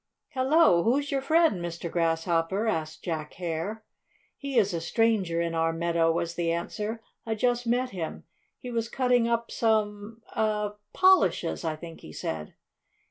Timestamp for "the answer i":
6.33-7.35